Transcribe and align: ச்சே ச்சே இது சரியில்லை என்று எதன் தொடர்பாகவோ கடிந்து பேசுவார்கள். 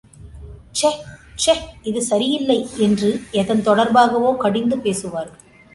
ச்சே 0.77 0.89
ச்சே 1.35 1.55
இது 1.83 2.01
சரியில்லை 2.01 2.57
என்று 2.77 3.11
எதன் 3.31 3.63
தொடர்பாகவோ 3.67 4.31
கடிந்து 4.37 4.77
பேசுவார்கள். 4.77 5.39